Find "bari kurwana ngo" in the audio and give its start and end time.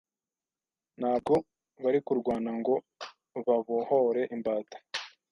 1.83-2.75